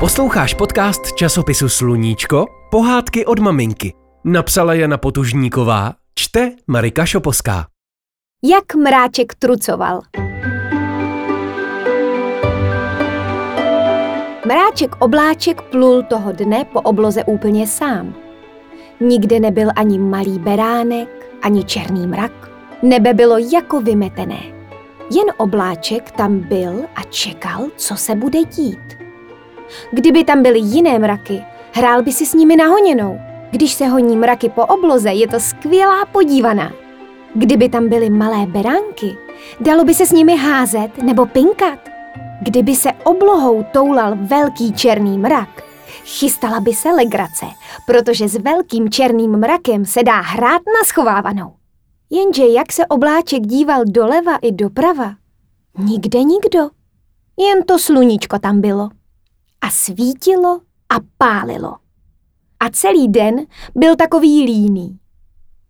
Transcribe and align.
Posloucháš 0.00 0.54
podcast 0.54 1.12
časopisu 1.12 1.68
Sluníčko? 1.68 2.46
Pohádky 2.70 3.26
od 3.26 3.38
maminky. 3.38 3.92
Napsala 4.24 4.74
Jana 4.74 4.98
Potužníková, 4.98 5.94
čte 6.14 6.52
Marika 6.66 7.06
Šoposká. 7.06 7.66
Jak 8.44 8.74
mráček 8.74 9.34
trucoval. 9.34 10.00
Mráček 14.46 14.96
obláček 14.98 15.62
plul 15.62 16.02
toho 16.02 16.32
dne 16.32 16.64
po 16.72 16.80
obloze 16.80 17.24
úplně 17.24 17.66
sám. 17.66 18.14
Nikde 19.00 19.40
nebyl 19.40 19.68
ani 19.76 19.98
malý 19.98 20.38
beránek, 20.38 21.08
ani 21.42 21.64
černý 21.64 22.06
mrak. 22.06 22.50
Nebe 22.82 23.14
bylo 23.14 23.38
jako 23.38 23.80
vymetené. 23.80 24.40
Jen 25.10 25.26
obláček 25.36 26.10
tam 26.10 26.38
byl 26.38 26.84
a 26.96 27.02
čekal, 27.02 27.66
co 27.76 27.96
se 27.96 28.14
bude 28.14 28.44
dít. 28.44 28.99
Kdyby 29.92 30.24
tam 30.24 30.42
byly 30.42 30.58
jiné 30.58 30.98
mraky, 30.98 31.44
hrál 31.72 32.02
by 32.02 32.12
si 32.12 32.26
s 32.26 32.34
nimi 32.34 32.56
nahoněnou. 32.56 33.18
Když 33.50 33.72
se 33.72 33.86
honí 33.86 34.16
mraky 34.16 34.48
po 34.48 34.66
obloze, 34.66 35.10
je 35.10 35.28
to 35.28 35.40
skvělá 35.40 36.06
podívaná. 36.06 36.72
Kdyby 37.34 37.68
tam 37.68 37.88
byly 37.88 38.10
malé 38.10 38.46
beránky, 38.46 39.16
dalo 39.60 39.84
by 39.84 39.94
se 39.94 40.06
s 40.06 40.12
nimi 40.12 40.36
házet 40.36 41.02
nebo 41.02 41.26
pinkat. 41.26 41.78
Kdyby 42.42 42.74
se 42.74 42.92
oblohou 43.04 43.64
toulal 43.72 44.16
velký 44.16 44.72
černý 44.72 45.18
mrak, 45.18 45.62
chystala 46.04 46.60
by 46.60 46.72
se 46.72 46.88
legrace, 46.88 47.46
protože 47.86 48.28
s 48.28 48.36
velkým 48.36 48.90
černým 48.90 49.36
mrakem 49.36 49.84
se 49.84 50.02
dá 50.02 50.20
hrát 50.20 50.62
na 50.66 50.84
schovávanou. 50.86 51.52
Jenže 52.10 52.46
jak 52.46 52.72
se 52.72 52.86
obláček 52.86 53.42
díval 53.42 53.82
doleva 53.84 54.36
i 54.36 54.52
doprava, 54.52 55.14
nikde 55.78 56.22
nikdo. 56.22 56.60
Jen 57.36 57.62
to 57.62 57.78
sluníčko 57.78 58.38
tam 58.38 58.60
bylo 58.60 58.90
a 59.60 59.70
svítilo 59.70 60.60
a 60.88 60.94
pálilo. 61.18 61.76
A 62.60 62.70
celý 62.70 63.08
den 63.08 63.46
byl 63.74 63.96
takový 63.96 64.44
líný. 64.44 64.98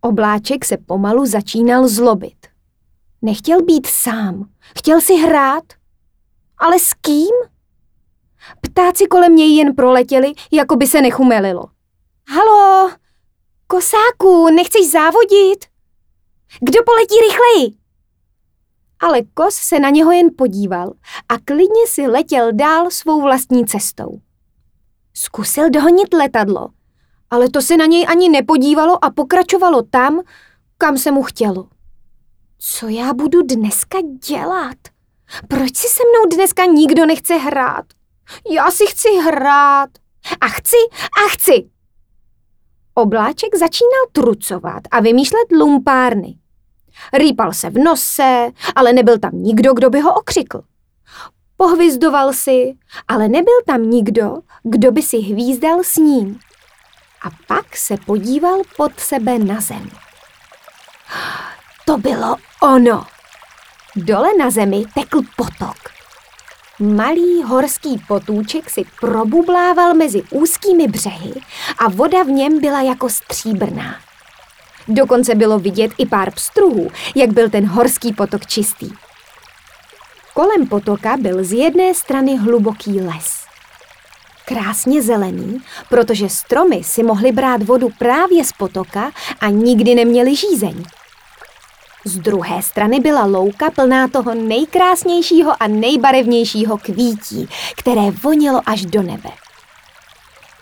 Obláček 0.01 0.65
se 0.65 0.77
pomalu 0.77 1.25
začínal 1.25 1.87
zlobit. 1.87 2.47
Nechtěl 3.21 3.63
být 3.63 3.87
sám, 3.87 4.49
chtěl 4.77 5.01
si 5.01 5.13
hrát. 5.15 5.63
Ale 6.57 6.79
s 6.79 6.93
kým? 6.93 7.35
Ptáci 8.61 9.07
kolem 9.07 9.35
něj 9.35 9.55
jen 9.57 9.75
proletěli, 9.75 10.33
jako 10.51 10.75
by 10.75 10.87
se 10.87 11.01
nechumelilo. 11.01 11.65
Halo, 12.29 12.91
kosáku, 13.67 14.49
nechceš 14.55 14.91
závodit? 14.91 15.65
Kdo 16.59 16.79
poletí 16.85 17.15
rychleji? 17.29 17.80
Ale 19.01 19.21
kos 19.33 19.55
se 19.55 19.79
na 19.79 19.89
něho 19.89 20.11
jen 20.11 20.27
podíval 20.37 20.93
a 21.29 21.37
klidně 21.45 21.87
si 21.87 22.07
letěl 22.07 22.53
dál 22.53 22.91
svou 22.91 23.21
vlastní 23.21 23.65
cestou. 23.65 24.19
Zkusil 25.13 25.69
dohonit 25.69 26.13
letadlo, 26.13 26.69
ale 27.29 27.49
to 27.49 27.61
se 27.61 27.77
na 27.77 27.85
něj 27.85 28.05
ani 28.09 28.29
nepodívalo 28.29 29.05
a 29.05 29.09
pokračovalo 29.09 29.81
tam, 29.81 30.21
kam 30.77 30.97
se 30.97 31.11
mu 31.11 31.23
chtělo. 31.23 31.67
Co 32.59 32.87
já 32.87 33.13
budu 33.13 33.41
dneska 33.41 33.97
dělat? 34.27 34.77
Proč 35.47 35.77
si 35.77 35.87
se 35.87 36.03
mnou 36.03 36.35
dneska 36.35 36.65
nikdo 36.65 37.05
nechce 37.05 37.35
hrát? 37.35 37.85
Já 38.51 38.71
si 38.71 38.85
chci 38.87 39.09
hrát. 39.09 39.89
A 40.41 40.47
chci 40.47 40.77
a 41.25 41.29
chci. 41.29 41.69
Obláček 42.93 43.55
začínal 43.55 44.01
trucovat 44.11 44.83
a 44.91 44.99
vymýšlet 44.99 45.51
lumpárny. 45.51 46.40
Rýpal 47.13 47.53
se 47.53 47.69
v 47.69 47.77
nose, 47.77 48.51
ale 48.75 48.93
nebyl 48.93 49.19
tam 49.19 49.31
nikdo, 49.33 49.73
kdo 49.73 49.89
by 49.89 49.99
ho 49.99 50.13
okřikl. 50.13 50.61
Pohvizdoval 51.57 52.33
si, 52.33 52.73
ale 53.07 53.27
nebyl 53.27 53.61
tam 53.65 53.89
nikdo, 53.89 54.37
kdo 54.63 54.91
by 54.91 55.01
si 55.01 55.17
hvízdal 55.17 55.79
s 55.83 55.97
ním. 55.97 56.39
A 57.25 57.29
pak 57.47 57.77
se 57.77 57.97
podíval 58.05 58.61
pod 58.77 58.99
sebe 58.99 59.39
na 59.39 59.61
zem. 59.61 59.89
To 61.85 61.97
bylo 61.97 62.35
ono. 62.61 63.05
Dole 63.95 64.29
na 64.39 64.49
zemi 64.49 64.83
tekl 64.93 65.21
potok. 65.35 65.75
Malý 66.79 67.43
horský 67.43 68.01
potůček 68.07 68.69
si 68.69 68.85
probublával 68.99 69.93
mezi 69.93 70.23
úzkými 70.31 70.87
břehy 70.87 71.33
a 71.77 71.89
voda 71.89 72.23
v 72.23 72.27
něm 72.27 72.61
byla 72.61 72.81
jako 72.81 73.09
stříbrná. 73.09 73.95
Dokonce 74.87 75.35
bylo 75.35 75.59
vidět 75.59 75.91
i 75.97 76.05
pár 76.05 76.31
pstruhů, 76.31 76.91
jak 77.15 77.29
byl 77.33 77.49
ten 77.49 77.65
horský 77.65 78.13
potok 78.13 78.45
čistý. 78.45 78.89
Kolem 80.33 80.67
potoka 80.67 81.17
byl 81.17 81.43
z 81.43 81.53
jedné 81.53 81.93
strany 81.93 82.37
hluboký 82.37 83.01
les. 83.01 83.41
Krásně 84.45 85.01
zelený, 85.01 85.61
protože 85.89 86.29
stromy 86.29 86.83
si 86.83 87.03
mohly 87.03 87.31
brát 87.31 87.63
vodu 87.63 87.89
právě 87.99 88.45
z 88.45 88.51
potoka 88.53 89.11
a 89.41 89.47
nikdy 89.49 89.95
neměly 89.95 90.35
žízeň. 90.35 90.83
Z 92.05 92.17
druhé 92.17 92.61
strany 92.61 92.99
byla 92.99 93.25
louka 93.25 93.69
plná 93.69 94.07
toho 94.07 94.35
nejkrásnějšího 94.35 95.63
a 95.63 95.67
nejbarevnějšího 95.67 96.77
kvítí, 96.77 97.49
které 97.77 98.11
vonilo 98.11 98.61
až 98.65 98.85
do 98.85 99.01
nebe. 99.01 99.29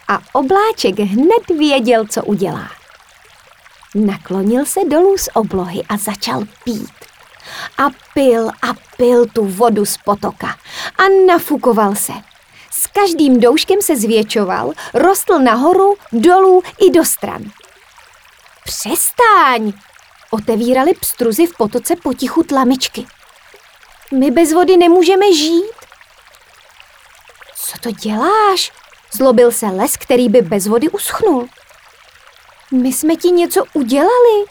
A 0.07 0.19
obláček 0.33 0.99
hned 0.99 1.57
věděl, 1.57 2.05
co 2.07 2.23
udělá. 2.23 2.78
Naklonil 3.95 4.65
se 4.65 4.79
dolů 4.85 5.17
z 5.17 5.29
oblohy 5.33 5.83
a 5.89 5.97
začal 5.97 6.43
pít. 6.63 6.93
A 7.77 7.83
pil 8.13 8.49
a 8.49 8.73
pil 8.97 9.25
tu 9.25 9.45
vodu 9.45 9.85
z 9.85 9.97
potoka 9.97 10.47
a 10.97 11.03
nafukoval 11.27 11.95
se. 11.95 12.13
S 12.71 12.87
každým 12.87 13.39
douškem 13.39 13.81
se 13.81 13.95
zvětšoval, 13.95 14.73
rostl 14.93 15.39
nahoru, 15.39 15.95
dolů 16.11 16.63
i 16.87 16.91
do 16.91 17.05
stran. 17.05 17.43
Přestaň! 18.63 19.73
Otevírali 20.31 20.93
pstruzy 20.93 21.47
v 21.47 21.57
potoce 21.57 21.95
potichu 21.95 22.43
tlamičky. 22.43 23.05
My 24.13 24.31
bez 24.31 24.53
vody 24.53 24.77
nemůžeme 24.77 25.33
žít. 25.33 25.75
Co 27.55 27.77
to 27.77 27.91
děláš? 27.91 28.71
Zlobil 29.11 29.51
se 29.51 29.65
les, 29.65 29.97
který 29.97 30.29
by 30.29 30.41
bez 30.41 30.67
vody 30.67 30.89
uschnul. 30.89 31.49
My 32.71 32.93
jsme 32.93 33.15
ti 33.15 33.31
něco 33.31 33.63
udělali? 33.73 34.45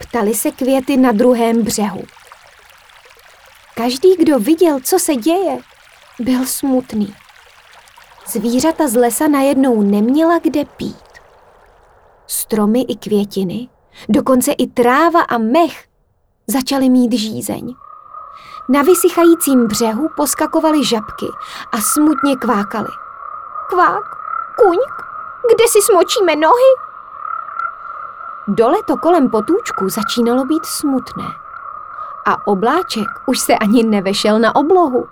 Ptali 0.00 0.34
se 0.34 0.50
květy 0.50 0.96
na 0.96 1.12
druhém 1.12 1.62
břehu. 1.62 2.02
Každý, 3.74 4.16
kdo 4.16 4.38
viděl, 4.38 4.80
co 4.84 4.98
se 4.98 5.16
děje, 5.16 5.58
byl 6.18 6.46
smutný. 6.46 7.14
Zvířata 8.26 8.88
z 8.88 8.94
lesa 8.94 9.28
najednou 9.28 9.82
neměla 9.82 10.38
kde 10.38 10.64
pít. 10.64 10.96
Stromy 12.26 12.80
i 12.80 12.96
květiny, 12.96 13.68
dokonce 14.08 14.52
i 14.52 14.66
tráva 14.66 15.20
a 15.20 15.38
mech 15.38 15.84
začaly 16.46 16.88
mít 16.88 17.12
žízeň. 17.12 17.74
Na 18.68 18.82
vysychajícím 18.82 19.66
břehu 19.66 20.08
poskakovaly 20.16 20.84
žabky 20.84 21.26
a 21.72 21.80
smutně 21.80 22.36
kvákaly. 22.36 22.90
Kvák, 23.68 24.04
kuňk, 24.58 25.02
kde 25.54 25.64
si 25.68 25.78
smočíme 25.82 26.36
nohy? 26.36 26.91
Dole 28.48 28.78
to 28.86 28.96
kolem 28.96 29.30
potůčku 29.30 29.88
začínalo 29.88 30.44
být 30.44 30.66
smutné. 30.66 31.24
A 32.26 32.46
obláček 32.46 33.06
už 33.26 33.38
se 33.38 33.54
ani 33.54 33.82
nevešel 33.82 34.38
na 34.38 34.56
oblohu. 34.56 35.06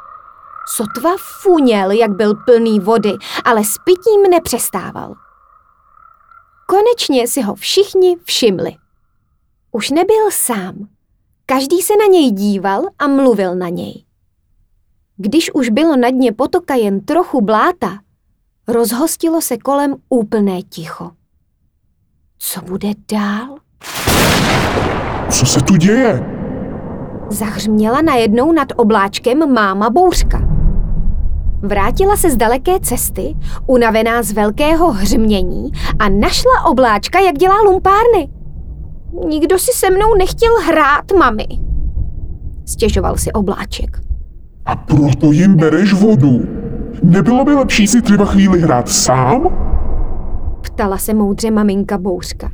Sotva 0.67 1.11
funěl, 1.19 1.91
jak 1.91 2.11
byl 2.11 2.35
plný 2.35 2.81
vody, 2.81 3.13
ale 3.45 3.65
s 3.65 3.79
pitím 3.85 4.23
nepřestával. 4.31 5.15
Konečně 6.67 7.29
si 7.29 7.43
ho 7.43 7.55
všichni 7.55 8.17
všimli. 8.25 8.77
Už 9.73 9.91
nebyl 9.91 10.31
sám. 10.31 10.89
Každý 11.47 11.83
se 11.83 11.93
na 11.97 12.07
něj 12.07 12.31
díval 12.31 12.83
a 12.99 13.07
mluvil 13.07 13.55
na 13.55 13.69
něj. 13.69 14.05
Když 15.17 15.55
už 15.55 15.69
bylo 15.69 15.97
na 15.97 16.11
dně 16.11 16.33
potoka 16.33 16.75
jen 16.75 17.01
trochu 17.01 17.41
bláta, 17.41 17.99
rozhostilo 18.69 19.41
se 19.41 19.57
kolem 19.57 19.97
úplné 20.09 20.63
ticho. 20.63 21.11
Co 22.43 22.61
bude 22.61 22.89
dál? 23.13 23.57
Co 25.31 25.47
se 25.47 25.61
tu 25.61 25.77
děje? 25.77 26.25
Zahřměla 27.31 28.03
najednou 28.03 28.53
nad 28.53 28.69
obláčkem 28.77 29.53
máma 29.55 29.91
bouřka. 29.91 30.43
Vrátila 31.63 32.17
se 32.17 32.31
z 32.31 32.37
daleké 32.37 32.81
cesty, 32.81 33.37
unavená 33.67 34.23
z 34.23 34.33
velkého 34.33 34.93
hřmění 34.93 35.71
a 35.99 36.09
našla 36.09 36.65
obláčka, 36.71 37.21
jak 37.21 37.35
dělá 37.39 37.63
lumpárny. 37.63 38.29
Nikdo 39.29 39.59
si 39.59 39.73
se 39.73 39.91
mnou 39.91 40.15
nechtěl 40.19 40.53
hrát, 40.67 41.05
mami. 41.19 41.47
Stěžoval 42.67 43.17
si 43.17 43.33
obláček. 43.33 44.01
A 44.67 44.77
proto 44.77 45.33
jim 45.33 45.55
bereš 45.57 45.93
vodu. 45.93 46.41
Nebylo 47.03 47.45
by 47.45 47.55
lepší 47.55 47.89
si 47.89 48.03
třeba 48.03 48.25
chvíli 48.25 48.61
hrát 48.61 48.89
sám? 48.89 49.70
Ptala 50.81 50.99
se 50.99 51.15
moudře 51.15 51.51
maminka 51.51 51.99
Bouřka. 51.99 52.51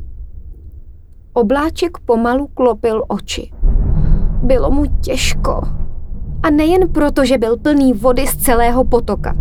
Obláček 1.33 1.99
pomalu 1.99 2.47
klopil 2.47 3.03
oči. 3.09 3.51
Bylo 4.43 4.71
mu 4.71 4.85
těžko. 5.01 5.61
A 6.43 6.51
nejen 6.51 6.89
proto, 6.89 7.25
že 7.25 7.39
byl 7.39 7.57
plný 7.57 7.93
vody 7.93 8.27
z 8.27 8.37
celého 8.37 8.85
potoka. 8.85 9.37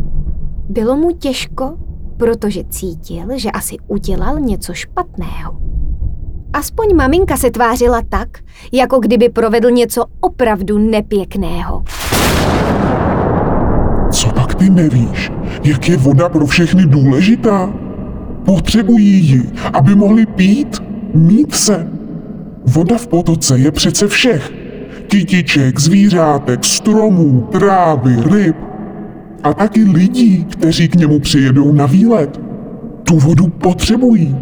Bylo 0.69 0.95
mu 0.97 1.11
těžko, 1.11 1.77
protože 2.17 2.63
cítil, 2.69 3.27
že 3.35 3.51
asi 3.51 3.75
udělal 3.87 4.39
něco 4.39 4.73
špatného. 4.73 5.57
Aspoň 6.53 6.95
maminka 6.95 7.37
se 7.37 7.51
tvářila 7.51 8.01
tak, 8.09 8.29
jako 8.71 8.99
kdyby 8.99 9.29
provedl 9.29 9.71
něco 9.71 10.05
opravdu 10.19 10.77
nepěkného. 10.77 11.83
Co 14.11 14.29
pak 14.29 14.55
ty 14.55 14.69
nevíš? 14.69 15.31
Jak 15.63 15.89
je 15.89 15.97
voda 15.97 16.29
pro 16.29 16.45
všechny 16.45 16.85
důležitá? 16.85 17.84
Potřebují 18.45 19.27
ji, 19.27 19.49
aby 19.73 19.95
mohli 19.95 20.25
pít, 20.25 20.83
mít 21.13 21.55
se. 21.55 21.87
Voda 22.65 22.97
v 22.97 23.07
potoce 23.07 23.57
je 23.57 23.71
přece 23.71 24.07
všech. 24.07 24.53
Kytiček, 25.07 25.79
zvířátek, 25.79 26.63
stromů, 26.63 27.47
trávy, 27.51 28.15
ryb. 28.31 28.55
A 29.43 29.53
taky 29.53 29.83
lidí, 29.83 30.45
kteří 30.51 30.87
k 30.87 30.95
němu 30.95 31.19
přijedou 31.19 31.71
na 31.71 31.85
výlet. 31.85 32.41
Tu 33.03 33.17
vodu 33.19 33.47
potřebují. 33.47 34.35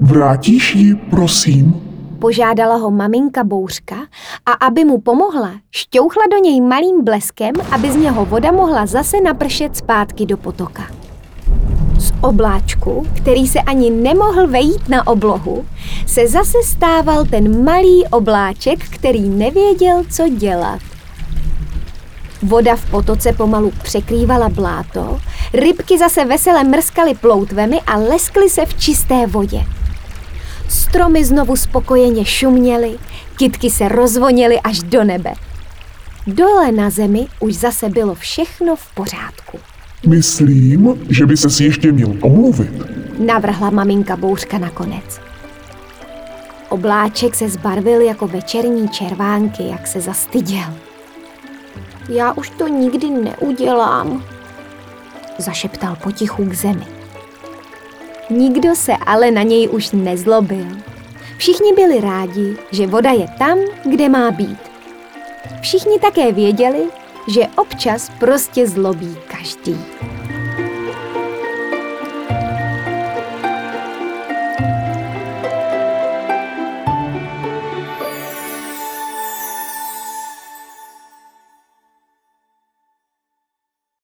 Vrátíš 0.00 0.74
ji, 0.74 0.94
prosím? 0.94 1.74
Požádala 2.18 2.76
ho 2.76 2.90
maminka 2.90 3.44
bouřka 3.44 3.96
a 4.46 4.52
aby 4.52 4.84
mu 4.84 5.00
pomohla, 5.00 5.52
šťouchla 5.70 6.22
do 6.30 6.38
něj 6.38 6.60
malým 6.60 7.04
bleskem, 7.04 7.54
aby 7.70 7.90
z 7.92 7.96
něho 7.96 8.24
voda 8.24 8.52
mohla 8.52 8.86
zase 8.86 9.20
napršet 9.20 9.76
zpátky 9.76 10.26
do 10.26 10.36
potoka. 10.36 10.99
Z 12.00 12.12
obláčku, 12.20 13.06
který 13.16 13.48
se 13.48 13.60
ani 13.60 13.90
nemohl 13.90 14.46
vejít 14.46 14.88
na 14.88 15.06
oblohu, 15.06 15.66
se 16.06 16.28
zase 16.28 16.58
stával 16.64 17.24
ten 17.24 17.64
malý 17.64 18.04
obláček, 18.10 18.84
který 18.88 19.28
nevěděl, 19.28 20.04
co 20.10 20.28
dělat. 20.28 20.80
Voda 22.42 22.76
v 22.76 22.90
potoce 22.90 23.32
pomalu 23.32 23.72
překrývala 23.82 24.48
bláto, 24.48 25.20
rybky 25.52 25.98
zase 25.98 26.24
vesele 26.24 26.64
mrskaly 26.64 27.14
ploutvemi 27.14 27.80
a 27.80 27.96
leskly 27.96 28.50
se 28.50 28.66
v 28.66 28.80
čisté 28.80 29.26
vodě. 29.26 29.60
Stromy 30.68 31.24
znovu 31.24 31.56
spokojeně 31.56 32.24
šuměly, 32.24 32.98
kitky 33.38 33.70
se 33.70 33.88
rozvoněly 33.88 34.60
až 34.60 34.78
do 34.78 35.04
nebe. 35.04 35.32
Dole 36.26 36.72
na 36.72 36.90
zemi 36.90 37.26
už 37.40 37.54
zase 37.54 37.88
bylo 37.88 38.14
všechno 38.14 38.76
v 38.76 38.94
pořádku. 38.94 39.58
Myslím, 40.06 40.98
že 41.08 41.26
by 41.26 41.36
ses 41.36 41.60
ještě 41.60 41.92
měl 41.92 42.14
omluvit. 42.20 42.72
Navrhla 43.18 43.70
maminka 43.70 44.16
bouřka 44.16 44.58
nakonec. 44.58 45.20
Obláček 46.68 47.34
se 47.34 47.48
zbarvil 47.48 48.00
jako 48.00 48.28
večerní 48.28 48.88
červánky, 48.88 49.68
jak 49.68 49.86
se 49.86 50.00
zastyděl. 50.00 50.74
Já 52.08 52.32
už 52.32 52.50
to 52.50 52.68
nikdy 52.68 53.10
neudělám, 53.10 54.24
zašeptal 55.38 55.96
potichu 55.96 56.44
k 56.44 56.54
zemi. 56.54 56.86
Nikdo 58.30 58.74
se 58.74 58.92
ale 59.06 59.30
na 59.30 59.42
něj 59.42 59.68
už 59.68 59.90
nezlobil. 59.90 60.66
Všichni 61.36 61.72
byli 61.72 62.00
rádi, 62.00 62.56
že 62.70 62.86
voda 62.86 63.10
je 63.10 63.26
tam, 63.38 63.58
kde 63.84 64.08
má 64.08 64.30
být. 64.30 64.58
Všichni 65.60 65.98
také 65.98 66.32
věděli, 66.32 66.84
že 67.28 67.46
občas 67.56 68.10
prostě 68.18 68.66
zlobí 68.66 69.16
každý. 69.28 69.76